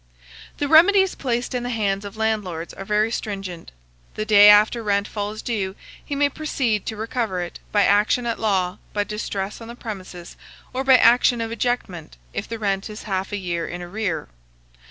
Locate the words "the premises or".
9.67-10.83